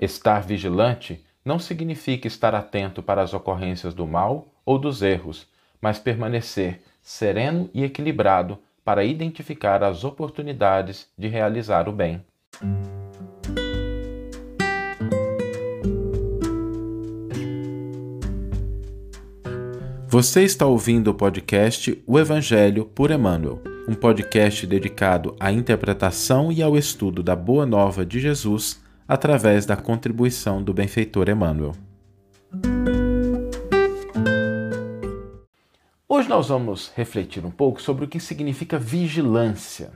[0.00, 5.46] Estar vigilante não significa estar atento para as ocorrências do mal ou dos erros,
[5.78, 12.24] mas permanecer sereno e equilibrado para identificar as oportunidades de realizar o bem.
[20.06, 26.62] Você está ouvindo o podcast O Evangelho por Emmanuel, um podcast dedicado à interpretação e
[26.62, 28.80] ao estudo da Boa Nova de Jesus
[29.10, 31.72] através da contribuição do benfeitor Emmanuel.
[36.08, 39.90] Hoje nós vamos refletir um pouco sobre o que significa vigilância,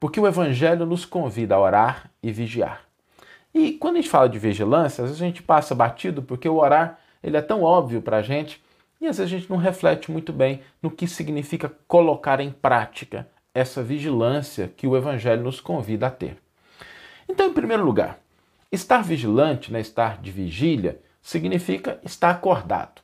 [0.00, 2.80] porque o Evangelho nos convida a orar e vigiar.
[3.54, 6.56] E quando a gente fala de vigilância, às vezes a gente passa batido porque o
[6.56, 8.60] orar ele é tão óbvio para a gente
[9.00, 13.28] e às vezes a gente não reflete muito bem no que significa colocar em prática
[13.54, 16.38] essa vigilância que o Evangelho nos convida a ter.
[17.28, 18.18] Então, em primeiro lugar,
[18.72, 23.02] Estar vigilante, né, estar de vigília, significa estar acordado,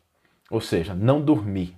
[0.51, 1.77] ou seja, não dormir.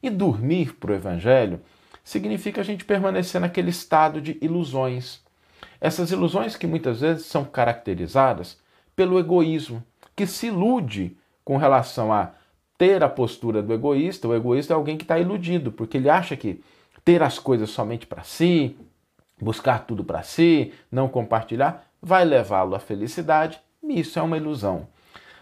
[0.00, 1.60] E dormir para o Evangelho
[2.04, 5.20] significa a gente permanecer naquele estado de ilusões.
[5.80, 8.56] Essas ilusões que muitas vezes são caracterizadas
[8.94, 9.82] pelo egoísmo,
[10.14, 12.32] que se ilude com relação a
[12.78, 14.28] ter a postura do egoísta.
[14.28, 16.62] O egoísta é alguém que está iludido, porque ele acha que
[17.04, 18.76] ter as coisas somente para si,
[19.40, 24.86] buscar tudo para si, não compartilhar, vai levá-lo à felicidade, e isso é uma ilusão.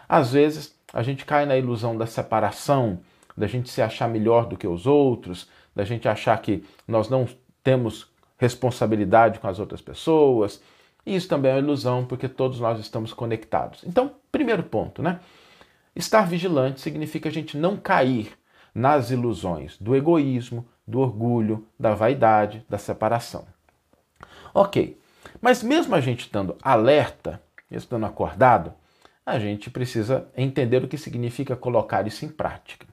[0.08, 3.00] Às vezes, a gente cai na ilusão da separação,
[3.36, 7.28] da gente se achar melhor do que os outros, da gente achar que nós não
[7.62, 10.62] temos responsabilidade com as outras pessoas.
[11.04, 13.82] Isso também é uma ilusão, porque todos nós estamos conectados.
[13.84, 15.20] Então, primeiro ponto, né?
[15.94, 18.32] Estar vigilante significa a gente não cair
[18.74, 23.46] nas ilusões do egoísmo, do orgulho, da vaidade, da separação.
[24.52, 24.98] Ok,
[25.40, 28.72] mas mesmo a gente estando alerta, estando acordado,
[29.24, 32.86] a gente precisa entender o que significa colocar isso em prática.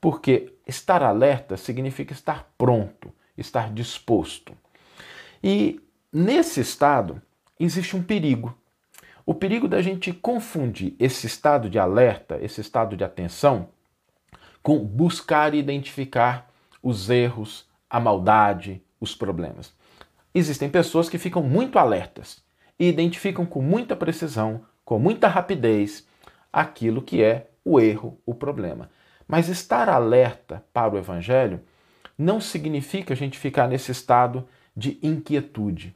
[0.00, 4.52] Porque estar alerta significa estar pronto, estar disposto.
[5.42, 5.80] E
[6.12, 7.20] nesse estado
[7.58, 8.54] existe um perigo.
[9.24, 13.68] O perigo da gente confundir esse estado de alerta, esse estado de atenção,
[14.62, 16.50] com buscar e identificar
[16.82, 19.72] os erros, a maldade, os problemas.
[20.34, 22.42] Existem pessoas que ficam muito alertas
[22.78, 26.06] e identificam com muita precisão, com muita rapidez,
[26.52, 28.90] aquilo que é o erro, o problema.
[29.26, 31.60] Mas estar alerta para o Evangelho
[32.16, 34.46] não significa a gente ficar nesse estado
[34.76, 35.94] de inquietude.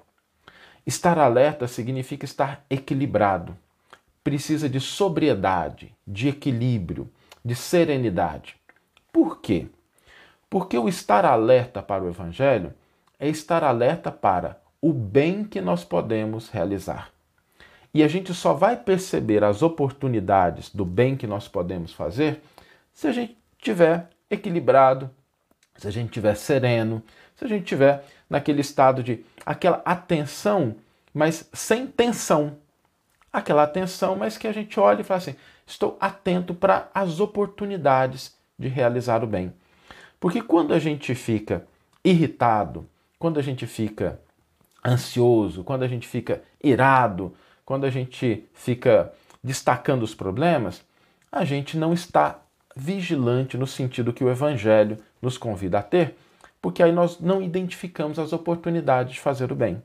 [0.87, 3.57] Estar alerta significa estar equilibrado.
[4.23, 7.11] Precisa de sobriedade, de equilíbrio,
[7.45, 8.57] de serenidade.
[9.13, 9.69] Por quê?
[10.51, 12.73] Porque o estar alerta para o Evangelho
[13.19, 17.11] é estar alerta para o bem que nós podemos realizar.
[17.93, 22.43] E a gente só vai perceber as oportunidades do bem que nós podemos fazer
[22.93, 25.11] se a gente tiver equilibrado,
[25.77, 27.03] se a gente tiver sereno,
[27.37, 30.77] se a gente tiver naquele estado de aquela atenção,
[31.13, 32.57] mas sem tensão.
[33.33, 35.35] Aquela atenção, mas que a gente olha e fala assim:
[35.67, 39.53] estou atento para as oportunidades de realizar o bem.
[40.21, 41.67] Porque quando a gente fica
[42.05, 42.89] irritado,
[43.25, 44.21] quando a gente fica
[44.85, 50.85] ansioso, quando a gente fica irado, quando a gente fica destacando os problemas,
[51.33, 52.43] a gente não está
[52.77, 56.15] vigilante no sentido que o Evangelho nos convida a ter,
[56.61, 59.83] porque aí nós não identificamos as oportunidades de fazer o bem.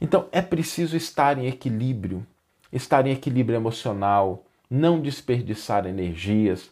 [0.00, 2.26] Então é preciso estar em equilíbrio,
[2.72, 6.68] estar em equilíbrio emocional, não desperdiçar energias.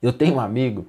[0.00, 0.86] Eu tenho um amigo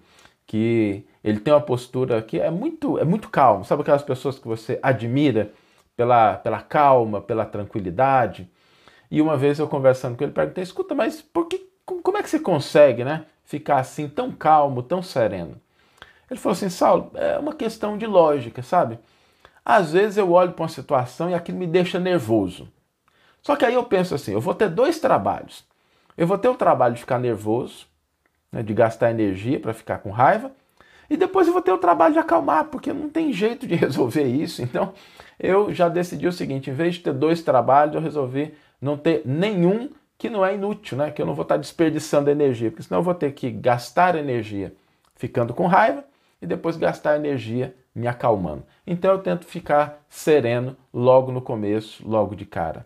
[0.49, 3.63] que ele tem uma postura que é muito, é muito calmo.
[3.63, 5.53] Sabe aquelas pessoas que você admira
[5.95, 8.49] pela, pela calma, pela tranquilidade?
[9.11, 12.29] E uma vez eu conversando com ele, perguntei: escuta, mas por que, como é que
[12.31, 15.55] você consegue né, ficar assim tão calmo, tão sereno?
[16.31, 18.97] Ele falou assim: Saulo, é uma questão de lógica, sabe?
[19.63, 22.67] Às vezes eu olho para uma situação e aquilo me deixa nervoso.
[23.43, 25.63] Só que aí eu penso assim: eu vou ter dois trabalhos.
[26.17, 27.85] Eu vou ter o trabalho de ficar nervoso,
[28.51, 30.51] né, de gastar energia para ficar com raiva,
[31.09, 34.25] e depois eu vou ter o trabalho de acalmar, porque não tem jeito de resolver
[34.25, 34.61] isso.
[34.61, 34.93] Então
[35.39, 39.23] eu já decidi o seguinte: em vez de ter dois trabalhos, eu resolvi não ter
[39.25, 41.09] nenhum que não é inútil, né?
[41.09, 44.73] Que eu não vou estar desperdiçando energia, porque senão eu vou ter que gastar energia
[45.15, 46.03] ficando com raiva
[46.41, 48.63] e depois gastar energia me acalmando.
[48.85, 52.85] Então eu tento ficar sereno logo no começo, logo de cara.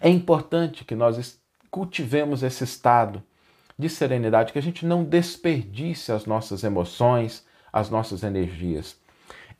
[0.00, 1.40] É importante que nós
[1.70, 3.22] cultivemos esse estado
[3.78, 8.96] de serenidade, que a gente não desperdice as nossas emoções, as nossas energias.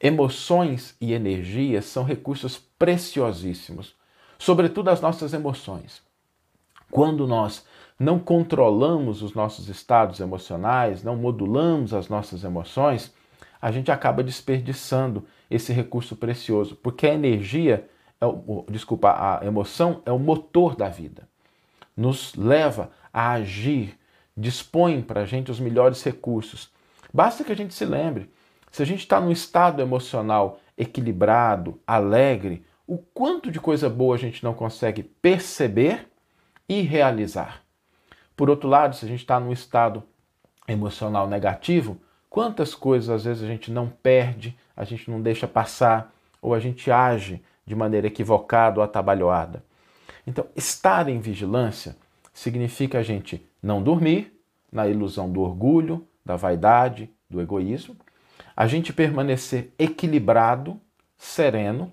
[0.01, 3.95] Emoções e energias são recursos preciosíssimos,
[4.39, 6.03] sobretudo as nossas emoções.
[6.91, 7.65] Quando nós
[7.99, 13.13] não controlamos os nossos estados emocionais, não modulamos as nossas emoções,
[13.61, 17.89] a gente acaba desperdiçando esse recurso precioso, porque a energia,
[18.21, 21.29] é o, desculpa, a emoção é o motor da vida.
[21.97, 23.99] Nos leva a agir,
[24.37, 26.71] dispõe para a gente os melhores recursos.
[27.12, 28.31] Basta que a gente se lembre,
[28.71, 34.19] se a gente está num estado emocional equilibrado, alegre, o quanto de coisa boa a
[34.19, 36.09] gente não consegue perceber
[36.69, 37.62] e realizar.
[38.37, 40.03] Por outro lado, se a gente está num estado
[40.69, 41.99] emocional negativo,
[42.29, 46.12] quantas coisas às vezes a gente não perde, a gente não deixa passar,
[46.43, 49.65] ou a gente age de maneira equivocada ou atabalhoada.
[50.27, 51.97] Então, estar em vigilância
[52.32, 54.33] significa a gente não dormir
[54.71, 57.97] na ilusão do orgulho, da vaidade, do egoísmo,
[58.57, 60.81] a gente permanecer equilibrado,
[61.19, 61.93] sereno,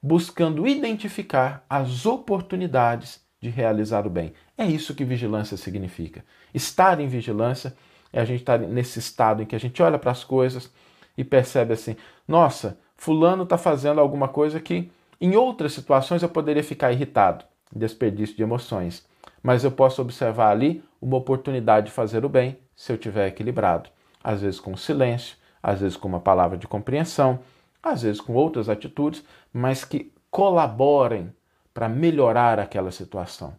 [0.00, 4.32] buscando identificar as oportunidades de realizar o bem.
[4.56, 6.24] É isso que vigilância significa.
[6.54, 7.74] Estar em vigilância
[8.12, 10.72] é a gente estar nesse estado em que a gente olha para as coisas
[11.16, 11.96] e percebe assim:
[12.28, 14.88] nossa, Fulano está fazendo alguma coisa que
[15.20, 17.44] em outras situações eu poderia ficar irritado,
[17.74, 19.04] desperdício de emoções.
[19.48, 23.88] Mas eu posso observar ali uma oportunidade de fazer o bem se eu estiver equilibrado.
[24.22, 27.38] Às vezes com silêncio, às vezes com uma palavra de compreensão,
[27.82, 31.32] às vezes com outras atitudes, mas que colaborem
[31.72, 33.54] para melhorar aquela situação.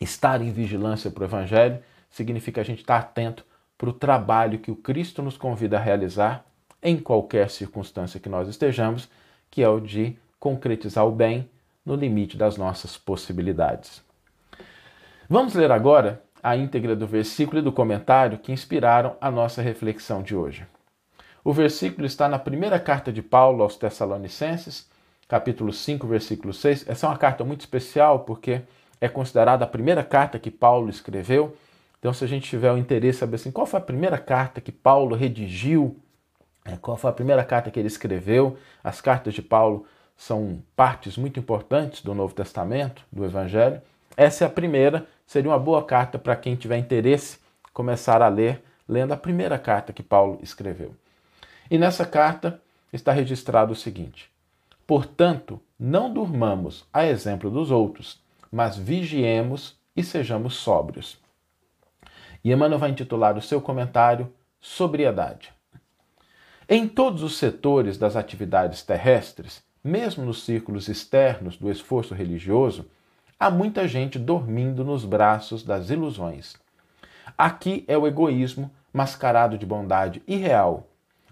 [0.00, 3.44] Estar em vigilância para o Evangelho significa a gente estar atento
[3.76, 6.44] para o trabalho que o Cristo nos convida a realizar
[6.80, 9.08] em qualquer circunstância que nós estejamos,
[9.50, 11.50] que é o de concretizar o bem
[11.84, 14.06] no limite das nossas possibilidades.
[15.30, 20.22] Vamos ler agora a íntegra do versículo e do comentário que inspiraram a nossa reflexão
[20.22, 20.66] de hoje.
[21.44, 24.88] O versículo está na primeira carta de Paulo aos Tessalonicenses,
[25.28, 26.88] capítulo 5, versículo 6.
[26.88, 28.62] Essa é uma carta muito especial porque
[29.02, 31.54] é considerada a primeira carta que Paulo escreveu.
[31.98, 34.62] Então, se a gente tiver o interesse em saber assim, qual foi a primeira carta
[34.62, 35.94] que Paulo redigiu,
[36.64, 39.84] é, qual foi a primeira carta que ele escreveu, as cartas de Paulo
[40.16, 43.82] são partes muito importantes do Novo Testamento, do Evangelho.
[44.18, 47.38] Essa é a primeira, seria uma boa carta para quem tiver interesse
[47.72, 50.92] começar a ler, lendo a primeira carta que Paulo escreveu.
[51.70, 52.60] E nessa carta
[52.92, 54.28] está registrado o seguinte:
[54.84, 58.20] Portanto, não durmamos a exemplo dos outros,
[58.50, 61.16] mas vigiemos e sejamos sóbrios.
[62.42, 65.52] E Emmanuel vai intitular o seu comentário Sobriedade.
[66.68, 72.84] Em todos os setores das atividades terrestres, mesmo nos círculos externos do esforço religioso,
[73.38, 76.56] há muita gente dormindo nos braços das ilusões.
[77.36, 80.88] Aqui é o egoísmo mascarado de bondade irreal.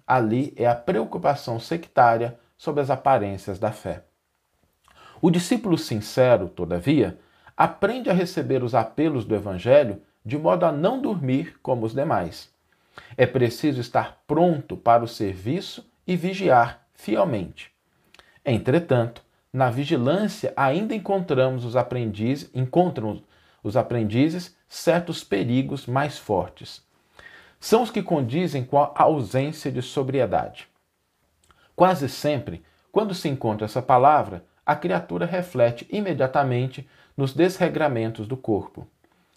[0.07, 4.05] Ali é a preocupação sectária sobre as aparências da fé.
[5.21, 7.19] O discípulo sincero, todavia,
[7.57, 12.51] aprende a receber os apelos do Evangelho de modo a não dormir como os demais.
[13.17, 17.73] É preciso estar pronto para o serviço e vigiar fielmente.
[18.45, 19.23] Entretanto,
[19.57, 23.23] na vigilância ainda encontramos os aprendizes, encontram
[23.65, 26.85] os aprendizes certos perigos mais fortes.
[27.59, 30.69] São os que condizem com a ausência de sobriedade.
[31.75, 32.63] Quase sempre,
[32.93, 36.87] quando se encontra essa palavra, a criatura reflete imediatamente
[37.17, 38.87] nos desregramentos do corpo.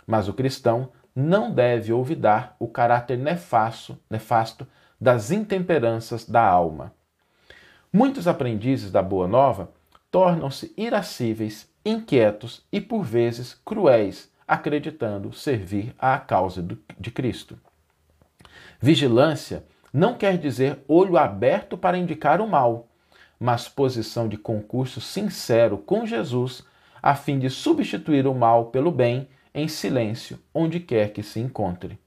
[0.06, 4.68] Mas o cristão não deve olvidar o caráter nefasto, nefasto
[4.99, 6.94] das intemperanças da alma.
[7.92, 9.79] Muitos aprendizes da Boa Nova
[10.11, 16.66] tornam-se irascíveis, inquietos e, por vezes, cruéis, acreditando servir à causa
[16.99, 17.57] de Cristo.
[18.80, 19.63] Vigilância
[19.94, 22.87] não quer dizer olho aberto para indicar o mal,
[23.39, 26.63] mas posição de concurso sincero com Jesus,
[27.01, 31.99] a fim de substituir o mal pelo bem em silêncio, onde quer que se encontre.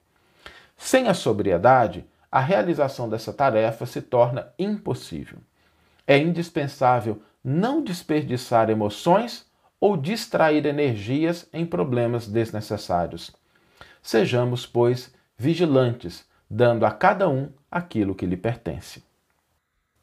[0.76, 5.38] Sem a sobriedade, a realização dessa tarefa se torna impossível.
[6.06, 9.46] É indispensável não desperdiçar emoções
[9.80, 13.32] ou distrair energias em problemas desnecessários.
[14.00, 19.02] Sejamos, pois, vigilantes dando a cada um aquilo que lhe pertence.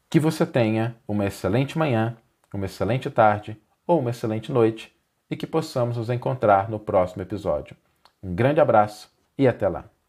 [0.08, 2.16] Que você tenha uma excelente manhã,
[2.52, 3.56] uma excelente tarde
[3.86, 4.92] ou uma excelente noite
[5.30, 7.76] e que possamos nos encontrar no próximo episódio.
[8.22, 9.99] Um grande abraço e até lá!